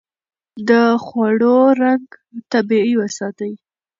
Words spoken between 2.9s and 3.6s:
وساتئ.